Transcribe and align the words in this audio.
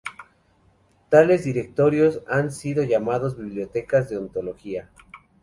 Tales 1.09 1.43
directorios 1.43 2.23
han 2.27 2.51
sido 2.51 2.83
llamados 2.83 3.37
bibliotecas 3.37 4.09
de 4.09 4.17
ontología. 4.17 4.89